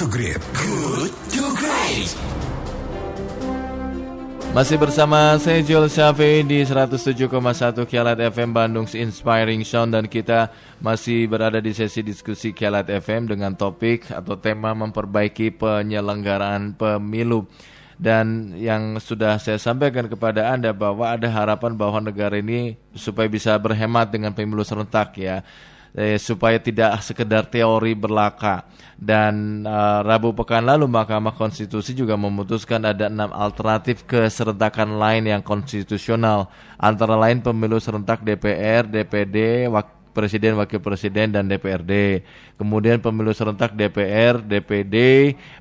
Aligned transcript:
to 0.00 0.08
Great. 0.08 0.40
Good 0.56 1.12
to 1.36 1.44
Great. 1.60 2.08
Masih 4.56 4.80
bersama 4.80 5.36
saya 5.36 5.60
Joel 5.60 5.92
Syafi 5.92 6.40
di 6.40 6.64
107,1 6.64 7.28
Kialat 7.84 8.16
FM 8.32 8.56
Bandung 8.56 8.88
Inspiring 8.88 9.60
Sound 9.60 9.92
dan 9.92 10.08
kita 10.08 10.56
masih 10.80 11.28
berada 11.28 11.60
di 11.60 11.76
sesi 11.76 12.00
diskusi 12.00 12.56
Kialat 12.56 12.88
FM 12.88 13.36
dengan 13.36 13.52
topik 13.52 14.08
atau 14.08 14.40
tema 14.40 14.72
memperbaiki 14.72 15.52
penyelenggaraan 15.60 16.80
pemilu. 16.80 17.44
Dan 18.00 18.56
yang 18.56 18.96
sudah 19.04 19.36
saya 19.36 19.60
sampaikan 19.60 20.08
kepada 20.08 20.48
Anda 20.48 20.72
bahwa 20.72 21.12
ada 21.12 21.28
harapan 21.28 21.76
bahwa 21.76 22.08
negara 22.08 22.40
ini 22.40 22.80
supaya 22.96 23.28
bisa 23.28 23.52
berhemat 23.60 24.08
dengan 24.08 24.32
pemilu 24.32 24.64
serentak 24.64 25.20
ya 25.20 25.44
eh, 25.94 26.16
supaya 26.16 26.58
tidak 26.58 27.02
sekedar 27.02 27.46
teori 27.46 27.94
berlaka. 27.94 28.66
Dan 29.00 29.64
uh, 29.64 30.04
Rabu 30.04 30.36
pekan 30.36 30.60
lalu 30.68 30.84
Mahkamah 30.84 31.32
Konstitusi 31.32 31.96
juga 31.96 32.20
memutuskan 32.20 32.84
ada 32.84 33.08
enam 33.08 33.32
alternatif 33.32 34.04
keserentakan 34.04 35.00
lain 35.00 35.24
yang 35.24 35.40
konstitusional, 35.40 36.52
antara 36.76 37.16
lain 37.16 37.40
pemilu 37.40 37.80
serentak 37.80 38.20
DPR, 38.20 38.84
DPD, 38.84 39.68
Wak 39.72 39.99
Presiden, 40.10 40.58
Wakil 40.58 40.82
Presiden, 40.82 41.32
dan 41.32 41.46
DPRD. 41.46 42.22
Kemudian 42.58 42.98
pemilu 42.98 43.30
serentak 43.30 43.72
DPR, 43.78 44.42
DPD, 44.42 44.96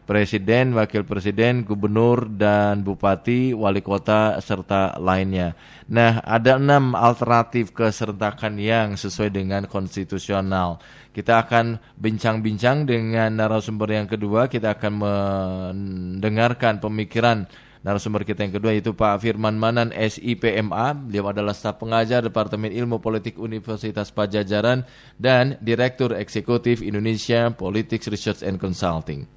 Presiden, 0.04 0.74
Wakil 0.74 1.06
Presiden, 1.06 1.64
Gubernur, 1.64 2.28
dan 2.28 2.82
Bupati, 2.82 3.54
Wali 3.54 3.80
Kota, 3.80 4.36
serta 4.42 4.98
lainnya. 4.98 5.54
Nah, 5.90 6.22
ada 6.26 6.58
enam 6.58 6.98
alternatif 6.98 7.72
keserentakan 7.72 8.58
yang 8.58 8.98
sesuai 8.98 9.32
dengan 9.32 9.70
konstitusional. 9.70 10.82
Kita 11.10 11.46
akan 11.46 11.82
bincang-bincang 11.98 12.86
dengan 12.86 13.34
narasumber 13.34 13.98
yang 13.98 14.08
kedua. 14.10 14.46
Kita 14.46 14.78
akan 14.78 14.94
mendengarkan 15.02 16.78
pemikiran 16.78 17.69
Narasumber 17.80 18.28
kita 18.28 18.44
yang 18.44 18.52
kedua 18.52 18.76
yaitu 18.76 18.92
Pak 18.92 19.24
Firman 19.24 19.56
Manan 19.56 19.96
SIPMA. 19.96 20.92
Beliau 21.00 21.32
adalah 21.32 21.56
staf 21.56 21.80
pengajar 21.80 22.20
Departemen 22.20 22.76
Ilmu 22.76 23.00
Politik 23.00 23.40
Universitas 23.40 24.12
Pajajaran 24.12 24.84
dan 25.16 25.56
Direktur 25.64 26.12
Eksekutif 26.12 26.84
Indonesia 26.84 27.48
Politics 27.56 28.12
Research 28.12 28.44
and 28.44 28.60
Consulting. 28.60 29.32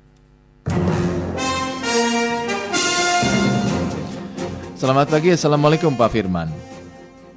Selamat 4.75 5.07
pagi, 5.15 5.31
Assalamualaikum 5.31 5.95
Pak 5.95 6.11
Firman. 6.11 6.51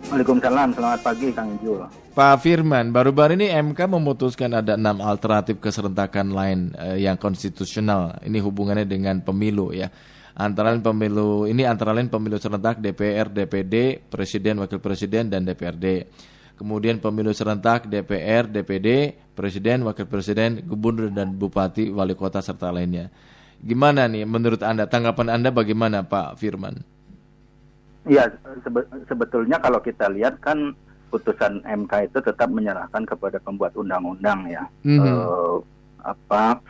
Waalaikumsalam, 0.09 0.73
selamat 0.73 0.99
pagi 1.05 1.29
Kang 1.37 1.53
Ijul. 1.61 1.85
Pak 2.17 2.41
Firman, 2.41 2.89
baru-baru 2.89 3.37
ini 3.37 3.53
MK 3.53 3.77
memutuskan 3.85 4.57
ada 4.57 4.73
enam 4.73 4.97
alternatif 5.05 5.61
keserentakan 5.61 6.33
lain 6.33 6.73
eh, 6.81 7.05
yang 7.05 7.21
konstitusional. 7.21 8.17
Ini 8.25 8.41
hubungannya 8.41 8.89
dengan 8.89 9.21
pemilu 9.21 9.69
ya 9.69 9.93
antara 10.35 10.75
lain 10.75 10.83
pemilu 10.83 11.47
ini 11.47 11.63
antara 11.63 11.95
lain 11.95 12.11
pemilu 12.11 12.35
serentak 12.35 12.83
DPR, 12.83 13.31
DPD, 13.31 14.03
Presiden, 14.11 14.59
Wakil 14.59 14.83
Presiden 14.83 15.31
dan 15.31 15.47
DPRD. 15.47 16.11
Kemudian 16.55 17.03
pemilu 17.03 17.35
serentak 17.35 17.91
DPR, 17.91 18.47
DPD, 18.47 19.19
Presiden, 19.35 19.83
Wakil 19.83 20.07
Presiden, 20.07 20.63
Gubernur 20.63 21.11
dan 21.11 21.35
Bupati, 21.35 21.91
Wali 21.91 22.15
Kota 22.15 22.39
serta 22.39 22.71
lainnya. 22.71 23.11
Gimana 23.59 24.07
nih 24.07 24.23
menurut 24.23 24.63
Anda 24.63 24.87
tanggapan 24.87 25.31
Anda 25.35 25.51
bagaimana 25.51 26.03
Pak 26.03 26.39
Firman? 26.39 26.79
Ya 28.05 28.29
sebe 28.61 28.85
sebetulnya 29.09 29.57
kalau 29.57 29.81
kita 29.81 30.07
lihat 30.11 30.37
kan 30.39 30.77
putusan 31.09 31.63
MK 31.65 32.11
itu 32.11 32.19
tetap 32.21 32.51
menyerahkan 32.51 33.07
kepada 33.07 33.39
pembuat 33.41 33.73
undang-undang 33.73 34.45
ya. 34.45 34.63
Mm 34.85 34.99
-hmm. 34.99 35.15
uh, 35.25 35.57
apa 36.05 36.61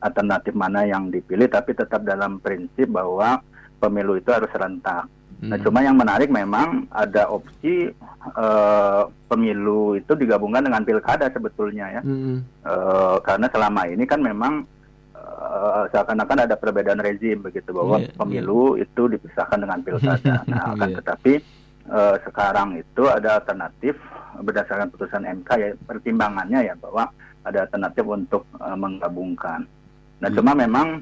alternatif 0.00 0.56
mana 0.56 0.88
yang 0.88 1.12
dipilih 1.12 1.50
tapi 1.50 1.76
tetap 1.76 2.00
dalam 2.06 2.40
prinsip 2.40 2.88
bahwa 2.88 3.42
pemilu 3.82 4.16
itu 4.16 4.30
harus 4.32 4.48
serentak. 4.52 5.04
Nah, 5.40 5.48
hmm. 5.48 5.50
Nah, 5.56 5.58
cuma 5.64 5.80
yang 5.80 5.96
menarik 5.96 6.28
memang 6.28 6.84
ada 6.92 7.32
opsi 7.32 7.88
uh, 8.36 9.08
pemilu 9.24 9.96
itu 9.96 10.12
digabungkan 10.12 10.68
dengan 10.68 10.84
pilkada 10.84 11.32
sebetulnya 11.32 12.00
ya, 12.00 12.02
hmm. 12.04 12.44
uh, 12.68 13.16
karena 13.24 13.48
selama 13.48 13.88
ini 13.88 14.04
kan 14.04 14.20
memang 14.20 14.68
uh, 15.16 15.88
seakan-akan 15.88 16.44
ada 16.44 16.60
perbedaan 16.60 17.00
rezim 17.00 17.40
begitu 17.40 17.72
bahwa 17.72 18.04
yeah, 18.04 18.12
pemilu 18.20 18.76
yeah. 18.76 18.84
itu 18.84 19.02
dipisahkan 19.16 19.58
dengan 19.64 19.80
pilkada. 19.80 20.44
Nah, 20.52 20.76
akan 20.76 20.88
yeah. 20.92 20.98
tetapi 21.00 21.32
uh, 21.88 22.16
sekarang 22.28 22.68
itu 22.76 23.02
ada 23.08 23.40
alternatif 23.40 23.96
berdasarkan 24.40 24.88
putusan 24.88 25.28
MK 25.44 25.50
ya 25.60 25.68
pertimbangannya 25.84 26.72
ya 26.72 26.74
bahwa 26.76 27.12
ada 27.44 27.68
alternatif 27.68 28.04
untuk 28.04 28.42
uh, 28.60 28.76
menggabungkan. 28.76 29.64
Nah, 30.20 30.28
hmm. 30.28 30.36
cuma 30.36 30.52
memang 30.52 31.00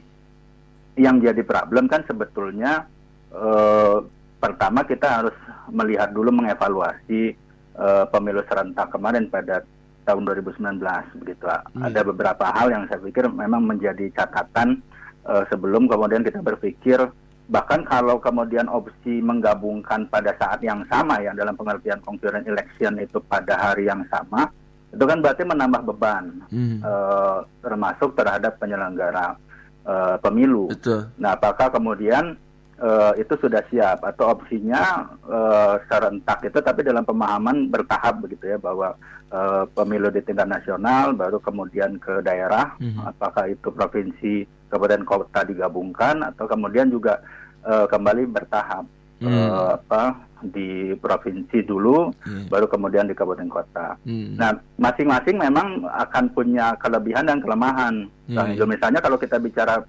yang 0.99 1.23
jadi 1.23 1.43
problem 1.47 1.87
kan 1.87 2.03
sebetulnya 2.07 2.87
uh, 3.31 4.03
pertama 4.39 4.87
kita 4.87 5.23
harus 5.23 5.37
melihat 5.71 6.11
dulu 6.11 6.31
mengevaluasi 6.35 7.35
uh, 7.79 8.07
pemilu 8.11 8.43
serentak 8.47 8.91
kemarin 8.91 9.27
pada 9.31 9.63
tahun 10.07 10.25
2019 10.25 10.83
begitu. 11.23 11.45
Hmm. 11.47 11.85
Ada 11.85 12.01
beberapa 12.07 12.47
hal 12.51 12.71
yang 12.71 12.85
saya 12.87 13.03
pikir 13.03 13.31
memang 13.31 13.67
menjadi 13.67 14.11
catatan 14.15 14.83
uh, 15.27 15.43
sebelum 15.51 15.91
kemudian 15.91 16.23
kita 16.23 16.41
berpikir 16.41 17.03
bahkan 17.49 17.81
kalau 17.89 18.21
kemudian 18.21 18.69
opsi 18.69 19.25
menggabungkan 19.25 20.05
pada 20.13 20.37
saat 20.37 20.61
yang 20.61 20.85
sama 20.85 21.17
ya 21.25 21.33
dalam 21.33 21.57
pengertian 21.57 21.97
concurrent 22.05 22.45
election 22.45 23.01
itu 23.01 23.17
pada 23.25 23.57
hari 23.57 23.89
yang 23.89 24.05
sama 24.13 24.53
itu 24.89 25.05
kan 25.05 25.21
berarti 25.21 25.45
menambah 25.45 25.83
beban 25.85 26.25
hmm. 26.49 26.81
uh, 26.81 27.45
termasuk 27.61 28.17
terhadap 28.17 28.57
penyelenggara 28.57 29.37
uh, 29.85 30.17
pemilu. 30.21 30.73
Betul. 30.73 31.13
Nah, 31.21 31.37
apakah 31.37 31.69
kemudian 31.73 32.37
uh, 32.81 33.13
itu 33.19 33.35
sudah 33.39 33.63
siap 33.69 34.03
atau 34.03 34.33
opsinya 34.33 35.07
uh, 35.27 35.75
serentak 35.87 36.43
itu 36.47 36.59
tapi 36.63 36.87
dalam 36.87 37.05
pemahaman 37.05 37.69
bertahap 37.69 38.23
begitu 38.25 38.55
ya 38.55 38.59
bahwa 38.59 38.95
uh, 39.31 39.65
pemilu 39.75 40.09
di 40.11 40.23
tingkat 40.23 40.49
nasional 40.49 41.13
baru 41.15 41.39
kemudian 41.43 41.99
ke 41.99 42.23
daerah 42.23 42.79
hmm. 42.79 43.05
apakah 43.05 43.51
itu 43.51 43.69
provinsi 43.71 44.47
kabupaten 44.69 45.05
kota 45.05 45.41
digabungkan 45.49 46.23
atau 46.23 46.45
kemudian 46.47 46.89
juga 46.89 47.21
uh, 47.67 47.87
kembali 47.91 48.29
bertahap 48.31 48.85
hmm. 49.21 49.27
uh, 49.27 49.79
apa 49.79 50.29
di 50.39 50.95
provinsi 50.95 51.67
dulu, 51.67 52.15
hmm. 52.15 52.47
baru 52.47 52.71
kemudian 52.71 53.11
di 53.11 53.15
kabupaten 53.15 53.51
kota. 53.51 53.99
Hmm. 54.07 54.39
Nah, 54.39 54.55
masing-masing 54.79 55.35
memang 55.35 55.83
akan 55.91 56.31
punya 56.31 56.79
kelebihan 56.79 57.27
dan 57.27 57.43
kelemahan. 57.43 58.07
Hmm. 58.31 58.37
Nah, 58.39 58.47
misalnya 58.55 59.03
kalau 59.03 59.19
kita 59.19 59.43
bicara 59.43 59.83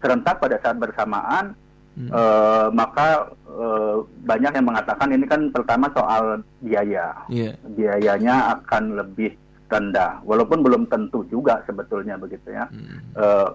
serentak 0.00 0.40
pada 0.40 0.56
saat 0.64 0.80
bersamaan, 0.80 1.52
hmm. 1.98 2.10
uh, 2.10 2.68
maka 2.72 3.32
uh, 3.48 4.04
banyak 4.24 4.52
yang 4.52 4.66
mengatakan 4.68 5.08
ini 5.12 5.24
kan 5.28 5.48
pertama 5.52 5.88
soal 5.92 6.40
biaya, 6.60 7.12
yeah. 7.28 7.54
biayanya 7.76 8.58
akan 8.60 8.98
lebih 9.00 9.34
rendah, 9.72 10.20
walaupun 10.26 10.60
belum 10.60 10.84
tentu 10.88 11.24
juga 11.32 11.64
sebetulnya 11.64 12.20
begitu 12.20 12.52
ya. 12.52 12.64
Hmm. 12.68 13.00
Uh, 13.16 13.50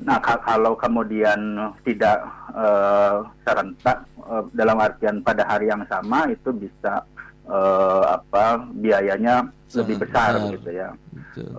Nah, 0.00 0.16
kalau 0.24 0.72
kemudian 0.72 1.36
tidak 1.84 2.24
uh, 2.56 3.28
serentak 3.44 4.08
uh, 4.24 4.40
dalam 4.56 4.80
artian 4.80 5.20
pada 5.20 5.44
hari 5.44 5.68
yang 5.68 5.84
sama 5.84 6.32
itu 6.32 6.48
bisa 6.56 7.04
uh, 7.44 8.16
apa 8.16 8.64
biayanya 8.72 9.52
Sangat 9.68 9.76
lebih 9.84 9.96
besar, 10.08 10.32
besar 10.40 10.52
gitu 10.56 10.70
ya. 10.72 10.88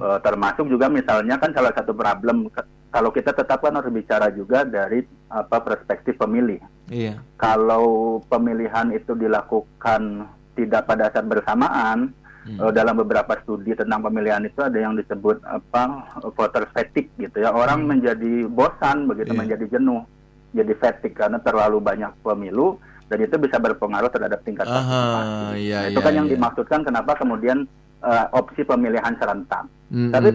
Uh, 0.01 0.17
termasuk 0.25 0.65
juga 0.65 0.89
misalnya 0.89 1.37
kan 1.37 1.53
salah 1.53 1.69
satu 1.77 1.93
problem 1.93 2.49
kalau 2.91 3.09
kita 3.09 3.31
tetapkan 3.31 3.71
harus 3.71 3.89
bicara 3.89 4.27
juga 4.29 4.67
dari 4.67 5.07
apa 5.31 5.63
perspektif 5.63 6.19
pemilih. 6.19 6.59
Iya. 6.91 7.23
Kalau 7.39 8.19
pemilihan 8.27 8.91
itu 8.91 9.15
dilakukan 9.15 10.27
tidak 10.59 10.85
pada 10.85 11.07
saat 11.09 11.25
bersamaan, 11.25 12.11
Hmm. 12.41 12.57
Uh, 12.57 12.73
dalam 12.73 12.97
beberapa 12.97 13.37
studi 13.45 13.77
tentang 13.77 14.01
pemilihan 14.01 14.41
itu 14.41 14.65
ada 14.65 14.73
yang 14.73 14.97
disebut 14.97 15.45
apa 15.45 16.09
voter 16.33 16.65
fatigue 16.73 17.13
gitu 17.21 17.37
ya. 17.37 17.53
Orang 17.53 17.85
hmm. 17.85 17.89
menjadi 17.93 18.33
bosan 18.49 19.05
begitu, 19.05 19.37
yeah. 19.37 19.41
menjadi 19.45 19.65
jenuh, 19.77 20.01
jadi 20.49 20.73
fatigue 20.73 21.13
karena 21.13 21.37
terlalu 21.37 21.77
banyak 21.77 22.09
pemilu 22.25 22.81
dan 23.13 23.19
itu 23.21 23.35
bisa 23.37 23.59
berpengaruh 23.61 24.09
terhadap 24.09 24.39
tingkat 24.41 24.65
partisipasi. 24.65 25.69
Iya, 25.69 25.77
nah, 25.77 25.87
itu 25.91 25.99
iya, 25.99 26.05
kan 26.07 26.13
yang 26.15 26.27
iya. 26.27 26.33
dimaksudkan 26.33 26.79
kenapa 26.81 27.11
kemudian 27.19 27.69
uh, 28.01 28.27
opsi 28.35 28.65
pemilihan 28.65 29.15
serentak. 29.17 29.65
Hmm. 29.91 30.11
Tapi 30.11 30.29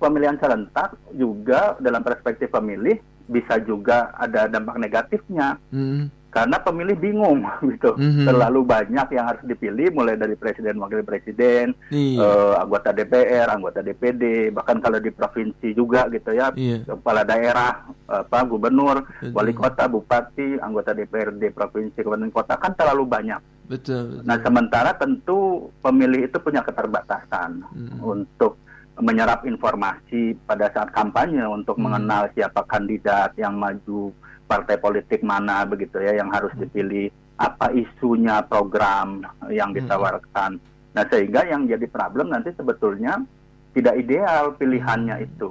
pemilihan 0.00 0.36
serentak 0.40 0.96
juga 1.14 1.76
dalam 1.78 2.00
perspektif 2.00 2.48
pemilih 2.50 2.98
bisa 3.28 3.60
juga 3.62 4.12
ada 4.18 4.50
dampak 4.50 4.76
negatifnya. 4.76 5.56
Hmm 5.70 6.22
karena 6.32 6.56
pemilih 6.64 6.96
bingung 6.96 7.44
gitu 7.76 7.92
mm-hmm. 7.92 8.24
terlalu 8.24 8.64
banyak 8.64 9.06
yang 9.12 9.24
harus 9.28 9.44
dipilih 9.44 9.92
mulai 9.92 10.16
dari 10.16 10.32
presiden 10.34 10.80
wakil 10.80 11.04
presiden 11.04 11.76
iya. 11.92 12.24
uh, 12.24 12.54
anggota 12.64 12.90
DPR 12.96 13.52
anggota 13.52 13.84
DPD 13.84 14.48
bahkan 14.56 14.80
kalau 14.80 14.96
di 14.96 15.12
provinsi 15.12 15.76
juga 15.76 16.08
gitu 16.08 16.32
ya 16.32 16.48
iya. 16.56 16.80
kepala 16.88 17.22
daerah 17.28 17.84
apa 18.08 18.48
gubernur 18.48 19.04
betul. 19.04 19.36
wali 19.36 19.52
kota 19.52 19.84
bupati 19.92 20.56
anggota 20.56 20.96
DPRD 20.96 21.52
provinsi 21.52 22.00
kabupaten 22.00 22.32
kota 22.32 22.54
kan 22.56 22.72
terlalu 22.72 23.04
banyak 23.04 23.40
betul, 23.72 24.20
betul. 24.20 24.26
nah 24.28 24.36
sementara 24.44 24.90
tentu 24.94 25.72
pemilih 25.80 26.28
itu 26.28 26.36
punya 26.38 26.60
keterbatasan 26.60 27.64
mm-hmm. 27.72 27.98
untuk 28.04 28.60
menyerap 29.00 29.48
informasi 29.48 30.36
pada 30.44 30.68
saat 30.68 30.92
kampanye 30.92 31.40
untuk 31.48 31.80
hmm. 31.80 31.84
mengenal 31.88 32.28
siapa 32.36 32.60
kandidat 32.68 33.32
yang 33.40 33.56
maju 33.56 34.12
partai 34.44 34.76
politik 34.76 35.24
mana 35.24 35.64
begitu 35.64 35.96
ya 35.96 36.20
yang 36.20 36.28
harus 36.28 36.52
hmm. 36.52 36.68
dipilih 36.68 37.08
apa 37.40 37.72
isunya 37.72 38.44
program 38.44 39.24
yang 39.48 39.72
hmm. 39.72 39.80
ditawarkan. 39.80 40.60
Hmm. 40.60 40.92
Nah 40.92 41.04
sehingga 41.08 41.48
yang 41.48 41.64
jadi 41.64 41.88
problem 41.88 42.36
nanti 42.36 42.52
sebetulnya 42.52 43.24
tidak 43.72 43.96
ideal 43.96 44.52
pilihannya 44.60 45.24
itu. 45.24 45.50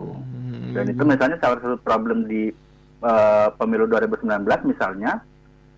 Dan 0.78 0.94
itu 0.94 1.04
misalnya 1.04 1.42
salah 1.42 1.58
satu 1.58 1.82
problem 1.82 2.30
di 2.30 2.54
uh, 3.02 3.50
pemilu 3.58 3.90
2019 3.90 4.46
misalnya 4.70 5.20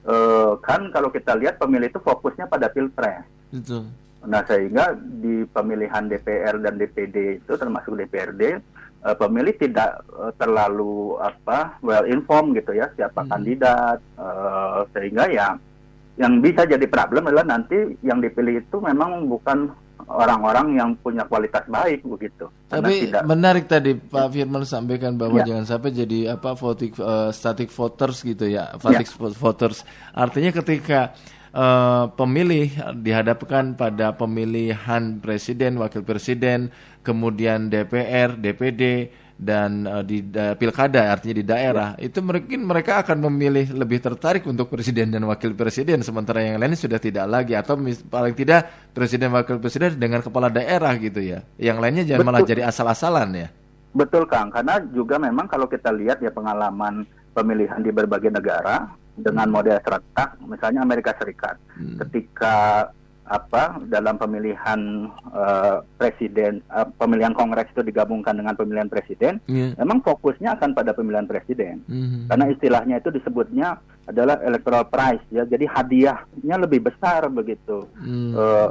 uh, 0.08 0.60
kan 0.60 0.90
kalau 0.92 1.10
kita 1.10 1.36
lihat 1.38 1.60
pemilih 1.60 1.90
itu 1.90 2.00
fokusnya 2.00 2.48
pada 2.48 2.72
pilpres. 2.72 3.26
Betul. 3.54 3.90
Nah 4.24 4.42
sehingga 4.48 4.96
di 4.96 5.44
pemilihan 5.52 6.08
DPR 6.08 6.56
dan 6.64 6.80
DPD 6.80 7.44
itu 7.44 7.54
termasuk 7.60 8.00
DPRD 8.00 8.64
uh, 9.04 9.16
pemilih 9.20 9.56
tidak 9.60 10.00
uh, 10.16 10.32
terlalu 10.40 11.20
apa 11.20 11.76
well 11.84 12.08
informed 12.08 12.56
gitu 12.56 12.72
ya 12.76 12.88
siapa 12.96 13.24
hmm. 13.24 13.30
kandidat 13.30 14.00
uh, 14.16 14.88
sehingga 14.96 15.28
ya 15.28 15.48
yang 16.16 16.40
bisa 16.40 16.64
jadi 16.70 16.86
problem 16.88 17.26
adalah 17.26 17.58
nanti 17.58 17.98
yang 18.06 18.22
dipilih 18.22 18.62
itu 18.62 18.78
memang 18.80 19.26
bukan 19.28 19.74
orang-orang 20.08 20.78
yang 20.78 20.90
punya 21.00 21.24
kualitas 21.28 21.64
baik 21.68 22.04
begitu. 22.04 22.50
Tapi 22.68 23.10
tidak... 23.10 23.24
menarik 23.26 23.66
tadi 23.66 23.96
Pak 23.96 24.28
Firman 24.34 24.64
sampaikan 24.68 25.16
bahwa 25.16 25.42
ya. 25.44 25.54
jangan 25.54 25.66
sampai 25.66 25.90
jadi 25.94 26.36
apa 26.36 26.56
voting 26.56 26.94
uh, 27.00 27.30
static 27.30 27.70
voters 27.72 28.22
gitu 28.24 28.46
ya, 28.48 28.74
static 28.78 29.08
ya. 29.08 29.30
voters. 29.36 29.88
Artinya 30.12 30.52
ketika 30.52 31.16
uh, 31.54 32.10
pemilih 32.14 32.74
dihadapkan 33.00 33.78
pada 33.78 34.18
pemilihan 34.18 35.22
presiden, 35.22 35.80
wakil 35.80 36.04
presiden, 36.04 36.74
kemudian 37.06 37.70
DPR, 37.70 38.36
DPD 38.36 39.14
dan 39.34 39.84
uh, 39.90 40.04
di 40.06 40.22
uh, 40.22 40.54
pilkada 40.54 41.10
artinya 41.10 41.36
di 41.42 41.46
daerah 41.46 41.90
ya. 41.98 42.06
itu 42.06 42.22
mungkin 42.22 42.64
mereka 42.64 43.02
akan 43.02 43.18
memilih 43.30 43.74
lebih 43.74 44.00
tertarik 44.00 44.46
untuk 44.46 44.70
presiden 44.70 45.10
dan 45.10 45.26
wakil 45.26 45.58
presiden 45.58 46.06
sementara 46.06 46.46
yang 46.46 46.62
lain 46.62 46.78
sudah 46.78 47.02
tidak 47.02 47.26
lagi 47.26 47.58
atau 47.58 47.76
paling 48.08 48.36
tidak 48.38 48.94
presiden 48.94 49.34
wakil 49.34 49.58
presiden 49.58 49.98
dengan 49.98 50.22
kepala 50.22 50.54
daerah 50.54 50.94
gitu 51.02 51.20
ya 51.20 51.42
yang 51.58 51.82
lainnya 51.82 52.06
jangan 52.06 52.24
Betul. 52.24 52.30
malah 52.30 52.44
jadi 52.46 52.62
asal-asalan 52.70 53.30
ya 53.34 53.48
Betul 53.94 54.26
Kang 54.26 54.50
karena 54.50 54.82
juga 54.90 55.22
memang 55.22 55.46
kalau 55.46 55.70
kita 55.70 55.94
lihat 55.94 56.22
ya 56.22 56.34
pengalaman 56.34 57.06
pemilihan 57.34 57.82
di 57.82 57.94
berbagai 57.94 58.34
negara 58.34 58.90
dengan 59.14 59.50
hmm. 59.50 59.54
model 59.54 59.78
serentak 59.82 60.30
misalnya 60.46 60.82
Amerika 60.82 61.14
Serikat 61.18 61.58
hmm. 61.78 61.98
ketika 62.06 62.90
apa 63.24 63.80
dalam 63.88 64.20
pemilihan 64.20 65.08
uh, 65.32 65.80
presiden 65.96 66.60
uh, 66.68 66.84
pemilihan 67.00 67.32
kongres 67.32 67.72
itu 67.72 67.80
digabungkan 67.80 68.36
dengan 68.36 68.52
pemilihan 68.52 68.92
presiden 68.92 69.40
yeah. 69.48 69.72
memang 69.80 70.04
fokusnya 70.04 70.60
akan 70.60 70.76
pada 70.76 70.92
pemilihan 70.92 71.24
presiden 71.24 71.80
mm-hmm. 71.88 72.28
karena 72.28 72.46
istilahnya 72.52 72.96
itu 73.00 73.10
disebutnya 73.16 73.80
adalah 74.12 74.44
electoral 74.44 74.84
price 74.92 75.24
ya 75.32 75.48
jadi 75.48 75.64
hadiahnya 75.72 76.56
lebih 76.60 76.84
besar 76.84 77.32
begitu 77.32 77.88
mm. 77.96 78.36
uh, 78.36 78.70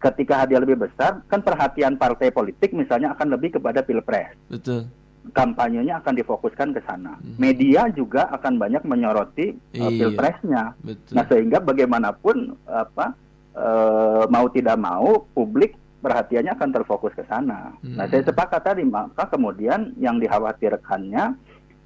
ketika 0.00 0.48
hadiah 0.48 0.64
lebih 0.64 0.88
besar 0.88 1.20
kan 1.28 1.44
perhatian 1.44 2.00
partai 2.00 2.32
politik 2.32 2.72
misalnya 2.72 3.12
akan 3.12 3.36
lebih 3.36 3.60
kepada 3.60 3.84
pilpres 3.84 4.32
betul 4.48 4.88
kampanyenya 5.36 6.00
akan 6.00 6.14
difokuskan 6.16 6.72
ke 6.72 6.80
sana. 6.88 7.20
Hmm. 7.20 7.36
Media 7.36 7.84
juga 7.92 8.32
akan 8.32 8.56
banyak 8.56 8.80
menyoroti 8.88 9.52
uh, 9.76 9.92
pilpresnya. 9.92 10.72
Betul. 10.80 11.12
Nah 11.12 11.24
sehingga 11.28 11.58
bagaimanapun 11.60 12.56
apa 12.64 13.12
Eh, 13.58 14.24
mau 14.30 14.46
tidak 14.54 14.78
mau 14.78 15.26
publik 15.34 15.74
perhatiannya 15.98 16.54
akan 16.54 16.70
terfokus 16.70 17.10
ke 17.10 17.26
sana. 17.26 17.74
Hmm. 17.82 17.98
Nah, 17.98 18.06
saya 18.06 18.22
sepakat 18.22 18.62
tadi 18.62 18.86
maka 18.86 19.26
kemudian 19.26 19.98
yang 19.98 20.22
dikhawatirkannya 20.22 21.34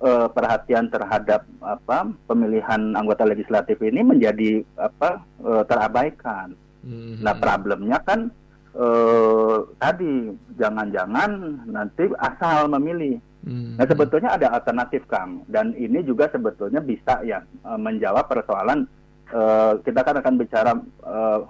uh, 0.05 0.29
perhatian 0.29 0.93
terhadap 0.93 1.49
apa 1.65 2.13
pemilihan 2.29 2.93
anggota 2.93 3.25
legislatif 3.25 3.81
ini 3.81 4.05
menjadi 4.05 4.61
apa 4.77 5.25
uh, 5.41 5.65
terabaikan. 5.65 6.53
Hmm. 6.85 7.25
Nah, 7.25 7.41
problemnya 7.41 8.05
kan 8.05 8.29
uh, 8.77 9.65
tadi 9.81 10.29
jangan-jangan 10.61 11.65
nanti 11.73 12.05
asal 12.21 12.69
memilih. 12.69 13.17
Hmm. 13.49 13.81
Nah, 13.81 13.89
sebetulnya 13.89 14.37
ada 14.37 14.53
alternatif 14.61 15.09
Kang 15.09 15.49
dan 15.49 15.73
ini 15.73 16.05
juga 16.05 16.29
sebetulnya 16.29 16.85
bisa 16.85 17.25
ya 17.25 17.41
uh, 17.65 17.81
menjawab 17.81 18.29
persoalan 18.29 18.85
uh, 19.33 19.73
kita 19.83 20.01
kan 20.05 20.17
akan 20.21 20.35
bicara 20.39 20.73
uh, 21.03 21.41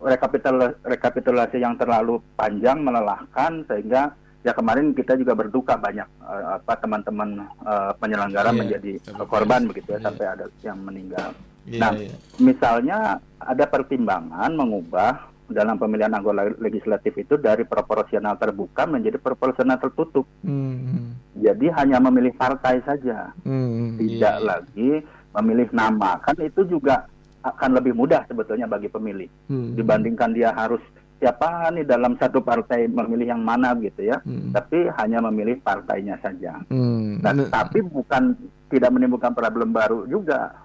rekapitulasi, 0.00 0.76
rekapitulasi 0.84 1.56
yang 1.60 1.76
terlalu 1.76 2.20
panjang 2.36 2.80
melelahkan 2.80 3.64
sehingga 3.68 4.16
ya 4.40 4.56
kemarin 4.56 4.96
kita 4.96 5.20
juga 5.20 5.36
berduka 5.36 5.76
banyak 5.76 6.08
uh, 6.24 6.56
apa 6.56 6.72
teman-teman 6.80 7.44
uh, 7.60 7.92
penyelenggara 8.00 8.52
yeah, 8.52 8.58
menjadi 8.58 8.92
yeah. 8.96 9.26
korban 9.28 9.68
begitu 9.68 9.92
ya 9.92 10.00
yeah. 10.00 10.04
sampai 10.08 10.26
ada 10.26 10.44
yang 10.64 10.78
meninggal. 10.80 11.30
Yeah, 11.68 11.80
nah, 11.80 11.92
yeah. 11.92 12.16
misalnya 12.40 12.98
ada 13.36 13.64
pertimbangan 13.68 14.56
mengubah 14.56 15.28
dalam 15.50 15.76
pemilihan 15.76 16.14
anggota 16.14 16.46
legislatif 16.62 17.12
itu 17.18 17.34
dari 17.36 17.66
proporsional 17.66 18.38
terbuka 18.38 18.86
menjadi 18.86 19.18
proporsional 19.18 19.76
tertutup. 19.82 20.24
Mm. 20.46 21.18
Jadi 21.42 21.66
hanya 21.74 21.98
memilih 21.98 22.30
partai 22.38 22.78
saja, 22.86 23.34
mm, 23.42 23.98
tidak 23.98 24.36
yeah. 24.38 24.46
lagi 24.46 24.90
memilih 25.34 25.68
nama. 25.74 26.22
Kan 26.22 26.38
itu 26.38 26.64
juga 26.70 27.10
akan 27.40 27.70
lebih 27.80 27.96
mudah 27.96 28.24
sebetulnya 28.28 28.68
bagi 28.68 28.92
pemilih 28.92 29.28
hmm. 29.48 29.76
dibandingkan 29.76 30.30
dia 30.36 30.52
harus 30.52 30.80
siapa 31.20 31.68
nih 31.76 31.84
dalam 31.84 32.16
satu 32.16 32.40
partai 32.40 32.88
memilih 32.88 33.36
yang 33.36 33.44
mana 33.44 33.76
gitu 33.76 34.08
ya 34.08 34.20
hmm. 34.24 34.56
tapi 34.56 34.88
hanya 34.96 35.20
memilih 35.28 35.60
partainya 35.60 36.16
saja 36.24 36.60
hmm. 36.72 37.20
nah, 37.20 37.32
tapi 37.52 37.84
bukan 37.84 38.36
tidak 38.72 38.90
menimbulkan 38.92 39.36
problem 39.36 39.72
baru 39.72 40.08
juga 40.08 40.56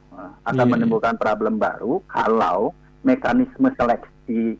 akan 0.48 0.64
yeah. 0.64 0.72
menimbulkan 0.72 1.20
problem 1.20 1.60
baru 1.60 2.00
kalau 2.08 2.72
mekanisme 3.04 3.68
seleksi 3.76 4.56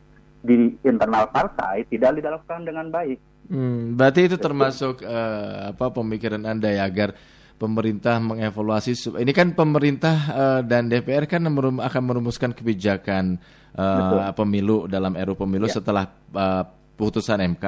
di 0.46 0.56
internal 0.84 1.32
partai 1.32 1.88
tidak 1.88 2.20
dilakukan 2.20 2.68
dengan 2.68 2.92
baik 2.92 3.16
hmm. 3.48 3.96
berarti 3.96 4.20
itu 4.28 4.36
termasuk 4.36 5.00
uh, 5.00 5.72
apa 5.72 5.88
pemikiran 5.92 6.44
anda 6.44 6.68
ya 6.68 6.84
agar 6.84 7.16
pemerintah 7.56 8.20
mengevaluasi 8.20 9.16
ini 9.16 9.32
kan 9.32 9.56
pemerintah 9.56 10.16
uh, 10.28 10.60
dan 10.60 10.92
DPR 10.92 11.24
kan 11.24 11.40
merum, 11.48 11.80
akan 11.80 12.02
merumuskan 12.04 12.52
kebijakan 12.52 13.40
uh, 13.76 14.32
pemilu 14.36 14.84
dalam 14.84 15.16
RU 15.16 15.34
pemilu 15.36 15.64
ya. 15.68 15.80
setelah 15.80 16.04
uh, 16.36 16.64
putusan 16.96 17.40
MK. 17.56 17.66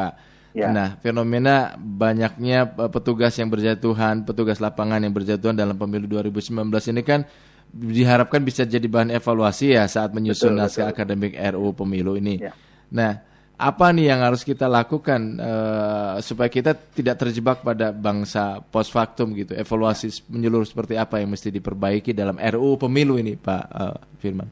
Ya. 0.56 0.73
Nah, 0.73 0.96
fenomena 1.05 1.76
banyaknya 1.76 2.67
petugas 2.88 3.37
yang 3.37 3.52
berjatuhan, 3.52 4.25
petugas 4.25 4.59
lapangan 4.59 5.04
yang 5.04 5.12
berjatuhan 5.12 5.54
dalam 5.54 5.76
pemilu 5.76 6.09
2019 6.09 6.73
ini 6.92 7.02
kan 7.04 7.23
diharapkan 7.68 8.40
bisa 8.40 8.64
jadi 8.64 8.85
bahan 8.88 9.12
evaluasi 9.12 9.76
ya 9.76 9.85
saat 9.85 10.16
menyusun 10.16 10.57
naskah 10.57 10.88
akademik 10.88 11.37
RU 11.37 11.76
pemilu 11.76 12.16
ini. 12.16 12.40
Ya. 12.40 12.57
Nah, 12.88 13.27
apa 13.58 13.90
nih 13.90 14.14
yang 14.14 14.22
harus 14.22 14.46
kita 14.46 14.70
lakukan 14.70 15.34
uh, 15.42 16.22
supaya 16.22 16.46
kita 16.46 16.78
tidak 16.78 17.18
terjebak 17.18 17.58
pada 17.66 17.90
bangsa 17.90 18.62
post 18.62 18.94
factum 18.94 19.34
gitu 19.34 19.50
evaluasi 19.50 20.14
menyeluruh 20.30 20.62
seperti 20.62 20.94
apa 20.94 21.18
yang 21.18 21.34
mesti 21.34 21.50
diperbaiki 21.50 22.14
dalam 22.14 22.38
RUU 22.38 22.78
pemilu 22.78 23.18
ini 23.18 23.34
Pak 23.34 23.64
uh, 23.74 23.98
Firman 24.22 24.48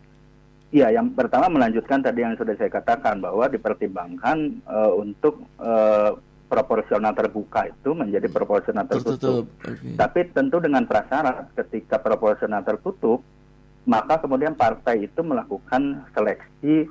Iya, 0.75 0.90
yang 0.90 1.14
pertama 1.14 1.46
melanjutkan 1.46 2.02
tadi 2.02 2.26
yang 2.26 2.34
sudah 2.34 2.58
saya 2.58 2.66
katakan 2.66 3.22
bahwa 3.22 3.46
dipertimbangkan 3.46 4.66
uh, 4.66 4.92
untuk 4.98 5.46
uh, 5.62 6.18
proporsional 6.50 7.14
terbuka 7.14 7.70
itu 7.70 7.94
menjadi 7.94 8.26
proporsional 8.26 8.84
tertutup. 8.84 9.46
tertutup. 9.46 9.46
Okay. 9.62 9.94
Tapi 9.94 10.20
tentu 10.34 10.58
dengan 10.58 10.82
prasyarat 10.82 11.54
ketika 11.54 12.02
proporsional 12.02 12.66
tertutup, 12.66 13.22
maka 13.86 14.18
kemudian 14.18 14.58
partai 14.58 15.06
itu 15.06 15.22
melakukan 15.22 16.02
seleksi 16.10 16.90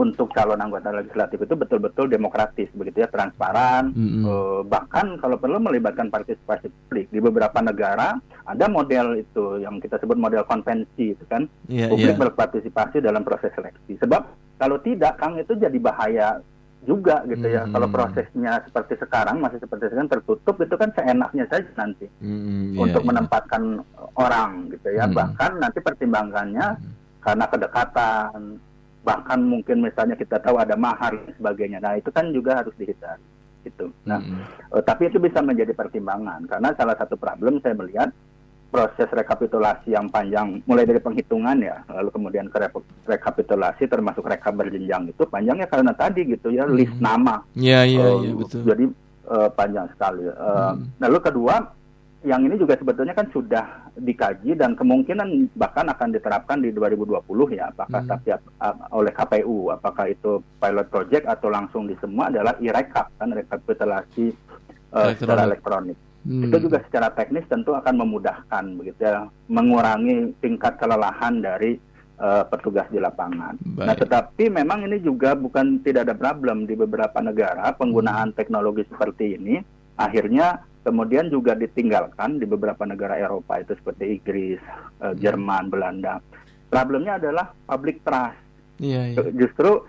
untuk 0.00 0.32
calon 0.32 0.56
anggota 0.56 0.88
legislatif 0.96 1.44
itu 1.44 1.52
betul-betul 1.52 2.08
demokratis 2.08 2.72
begitu 2.72 3.04
ya 3.04 3.08
transparan 3.12 3.92
mm-hmm. 3.92 4.24
uh, 4.24 4.60
bahkan 4.64 5.20
kalau 5.20 5.36
perlu 5.36 5.60
melibatkan 5.60 6.08
partisipasi 6.08 6.72
publik 6.72 7.12
di 7.12 7.20
beberapa 7.20 7.60
negara 7.60 8.16
ada 8.48 8.64
model 8.72 9.20
itu 9.20 9.60
yang 9.60 9.76
kita 9.76 10.00
sebut 10.00 10.16
model 10.16 10.48
konvensi 10.48 11.12
itu 11.12 11.24
kan 11.28 11.44
yeah, 11.68 11.92
publik 11.92 12.16
yeah. 12.16 12.22
berpartisipasi 12.24 13.04
dalam 13.04 13.20
proses 13.20 13.52
seleksi 13.52 14.00
sebab 14.00 14.24
kalau 14.56 14.80
tidak 14.80 15.20
kang 15.20 15.36
itu 15.36 15.52
jadi 15.52 15.76
bahaya 15.76 16.40
juga 16.88 17.20
gitu 17.28 17.44
ya 17.44 17.68
kalau 17.68 17.92
prosesnya 17.92 18.64
seperti 18.64 18.96
sekarang 18.96 19.36
masih 19.44 19.60
seperti 19.60 19.92
sekarang 19.92 20.08
tertutup 20.08 20.56
itu 20.64 20.74
kan 20.80 20.88
seenaknya 20.96 21.44
saja 21.52 21.68
nanti 21.76 22.08
mm-hmm, 22.24 22.72
yeah, 22.72 22.80
untuk 22.88 23.04
yeah. 23.04 23.08
menempatkan 23.12 23.62
orang 24.16 24.72
gitu 24.72 24.88
ya 24.96 25.04
mm-hmm. 25.04 25.18
bahkan 25.20 25.52
nanti 25.60 25.78
pertimbangannya 25.84 26.66
mm-hmm. 26.80 27.20
karena 27.20 27.44
kedekatan 27.52 28.56
bahkan 29.00 29.40
mungkin 29.40 29.80
misalnya 29.80 30.16
kita 30.16 30.40
tahu 30.40 30.60
ada 30.60 30.76
mahar 30.76 31.16
dan 31.16 31.32
sebagainya. 31.36 31.78
Nah 31.80 31.96
itu 31.96 32.12
kan 32.12 32.28
juga 32.32 32.60
harus 32.60 32.74
dihindari. 32.76 33.22
Itu. 33.60 33.92
Nah, 34.08 34.16
mm 34.16 34.24
-hmm. 34.24 34.72
uh, 34.72 34.82
tapi 34.84 35.12
itu 35.12 35.20
bisa 35.20 35.44
menjadi 35.44 35.76
pertimbangan 35.76 36.48
karena 36.48 36.72
salah 36.80 36.96
satu 36.96 37.20
problem 37.20 37.60
saya 37.60 37.76
melihat 37.76 38.08
proses 38.70 39.10
rekapitulasi 39.10 39.92
yang 39.92 40.06
panjang, 40.08 40.62
mulai 40.62 40.86
dari 40.86 41.02
penghitungan 41.02 41.58
ya, 41.58 41.82
lalu 41.90 42.08
kemudian 42.14 42.46
ke 42.46 42.70
rekapitulasi 43.04 43.90
termasuk 43.90 44.22
rekap 44.30 44.54
berjenjang 44.54 45.10
itu 45.10 45.26
panjangnya 45.26 45.66
karena 45.66 45.90
tadi 45.92 46.22
gitu 46.30 46.54
ya, 46.54 46.64
hmm. 46.64 46.74
list 46.78 46.96
nama. 47.02 47.42
Iya 47.58 47.82
iya 47.84 48.06
uh, 48.06 48.16
iya 48.22 48.32
betul. 48.32 48.62
Jadi 48.62 48.84
uh, 49.26 49.50
panjang 49.52 49.86
sekali. 49.90 50.22
Uh, 50.30 50.78
hmm. 50.78 51.02
Lalu 51.02 51.18
kedua, 51.18 51.54
yang 52.20 52.44
ini 52.44 52.60
juga 52.60 52.76
sebetulnya 52.76 53.16
kan 53.16 53.32
sudah 53.32 53.88
dikaji 53.96 54.52
dan 54.52 54.76
kemungkinan 54.76 55.56
bahkan 55.56 55.88
akan 55.88 56.12
diterapkan 56.12 56.60
di 56.60 56.68
2020 56.68 57.16
ya, 57.56 57.72
apakah 57.72 58.04
hmm. 58.04 58.10
tapi 58.12 58.28
uh, 58.36 58.76
oleh 58.92 59.12
KPU, 59.16 59.72
apakah 59.72 60.12
itu 60.12 60.44
pilot 60.60 60.86
project 60.92 61.24
atau 61.24 61.48
langsung 61.48 61.88
di 61.88 61.96
semua 61.96 62.28
adalah 62.28 62.60
e-rekap 62.60 63.08
kan 63.16 63.32
rekapitulasi 63.32 64.36
uh, 64.92 65.16
secara 65.16 65.48
elektronik. 65.48 65.96
Hmm. 66.28 66.44
Itu 66.44 66.68
juga 66.68 66.84
secara 66.84 67.08
teknis 67.08 67.48
tentu 67.48 67.72
akan 67.72 68.04
memudahkan 68.04 68.64
begitu 68.76 69.00
ya, 69.00 69.24
mengurangi 69.48 70.36
tingkat 70.44 70.76
kelelahan 70.76 71.40
dari 71.40 71.80
uh, 72.20 72.44
petugas 72.44 72.84
di 72.92 73.00
lapangan. 73.00 73.56
Nah, 73.56 73.74
Baik. 73.80 73.86
Nah, 73.88 73.96
tetapi 73.96 74.44
memang 74.52 74.84
ini 74.84 75.00
juga 75.00 75.32
bukan 75.32 75.80
tidak 75.80 76.04
ada 76.04 76.12
problem 76.12 76.68
di 76.68 76.76
beberapa 76.76 77.16
negara 77.24 77.72
penggunaan 77.72 78.36
hmm. 78.36 78.36
teknologi 78.36 78.84
seperti 78.92 79.40
ini 79.40 79.80
akhirnya 80.00 80.64
kemudian 80.80 81.28
juga 81.28 81.52
ditinggalkan 81.52 82.40
di 82.40 82.46
beberapa 82.48 82.82
negara 82.88 83.20
Eropa 83.20 83.60
itu 83.60 83.76
seperti 83.76 84.20
Inggris, 84.20 84.60
uh, 85.04 85.12
Jerman, 85.16 85.68
Belanda. 85.68 86.18
Problemnya 86.70 87.18
adalah 87.20 87.52
public 87.66 88.00
trust. 88.06 88.38
Iya, 88.80 89.12
iya. 89.12 89.30
Justru 89.36 89.84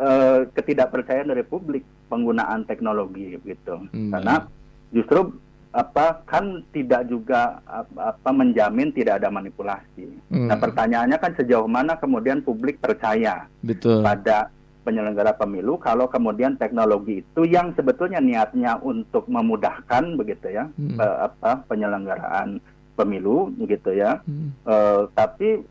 uh, 0.00 0.48
ketidakpercayaan 0.54 1.28
dari 1.28 1.44
publik 1.44 1.84
penggunaan 2.08 2.64
teknologi 2.64 3.36
gitu. 3.44 3.84
Hmm. 3.92 4.10
Karena 4.10 4.46
justru 4.90 5.36
apa 5.70 6.26
kan 6.26 6.66
tidak 6.74 7.06
juga 7.06 7.62
apa 7.94 8.30
menjamin 8.34 8.90
tidak 8.90 9.22
ada 9.22 9.30
manipulasi. 9.30 10.10
Hmm. 10.26 10.50
Nah 10.50 10.58
pertanyaannya 10.58 11.18
kan 11.22 11.32
sejauh 11.38 11.70
mana 11.70 11.94
kemudian 11.94 12.42
publik 12.42 12.82
percaya 12.82 13.46
Betul. 13.62 14.02
pada 14.02 14.50
penyelenggara 14.90 15.38
pemilu 15.38 15.78
kalau 15.78 16.10
kemudian 16.10 16.58
teknologi 16.58 17.22
itu 17.22 17.46
yang 17.46 17.70
sebetulnya 17.78 18.18
niatnya 18.18 18.82
untuk 18.82 19.30
memudahkan 19.30 20.18
begitu 20.18 20.50
ya 20.50 20.66
hmm. 20.66 20.98
eh, 20.98 21.16
apa 21.30 21.62
penyelenggaraan 21.70 22.58
pemilu 22.98 23.48
begitu 23.54 23.94
ya, 23.94 24.18
hmm. 24.26 24.66
eh, 24.66 25.02
tapi 25.14 25.62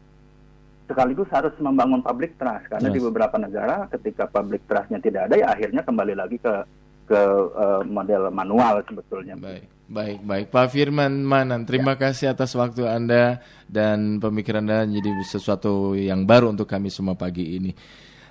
sekaligus 0.90 1.30
harus 1.30 1.54
membangun 1.62 2.02
public 2.02 2.34
trust 2.42 2.66
karena 2.66 2.90
yes. 2.90 2.96
di 2.98 3.00
beberapa 3.06 3.38
negara 3.38 3.86
ketika 3.94 4.26
public 4.26 4.66
trustnya 4.66 4.98
tidak 4.98 5.30
ada 5.30 5.36
ya 5.38 5.48
akhirnya 5.54 5.86
kembali 5.86 6.18
lagi 6.18 6.42
ke 6.42 6.66
ke 7.10 7.22
uh, 7.58 7.82
model 7.90 8.30
manual 8.30 8.86
sebetulnya. 8.86 9.34
Baik, 9.34 9.66
baik, 9.90 10.20
baik. 10.22 10.46
Pak 10.54 10.70
Firman 10.70 11.26
Manan, 11.26 11.66
terima 11.66 11.98
ya. 11.98 12.06
kasih 12.06 12.38
atas 12.38 12.54
waktu 12.54 12.86
Anda 12.86 13.42
dan 13.66 14.22
pemikiran 14.22 14.62
Anda 14.62 14.86
menjadi 14.86 15.18
sesuatu 15.26 15.98
yang 15.98 16.30
baru 16.30 16.54
untuk 16.54 16.70
kami 16.70 16.94
semua 16.94 17.18
pagi 17.18 17.58
ini. 17.58 17.74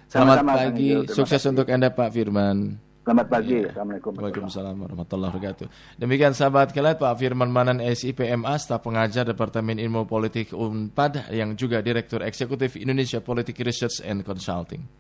Selamat 0.09 0.41
Sama 0.41 0.53
-sama, 0.53 0.53
pagi, 0.57 0.89
sukses 1.13 1.37
kasih. 1.37 1.53
untuk 1.53 1.67
Anda 1.69 1.93
Pak 1.93 2.09
Firman. 2.17 2.81
Selamat 3.05 3.27
pagi. 3.29 3.57
Ya. 3.61 3.73
Assalamualaikum. 3.73 4.13
Waalaikumsalam 4.21 4.77
warahmatullahi 4.85 5.33
wabarakatuh. 5.33 5.67
Demikian 5.97 6.33
sahabat 6.37 6.77
kalian 6.77 6.97
Pak 7.01 7.15
Firman 7.17 7.49
Manan 7.49 7.81
SIPMA, 7.81 8.57
staf 8.61 8.85
pengajar 8.85 9.25
Departemen 9.25 9.81
Ilmu 9.81 10.05
Politik 10.05 10.53
UNPAD 10.53 11.33
yang 11.33 11.57
juga 11.57 11.81
Direktur 11.81 12.21
Eksekutif 12.21 12.77
Indonesia 12.77 13.21
Politik 13.25 13.61
Research 13.65 14.05
and 14.05 14.25
Consulting. 14.25 14.99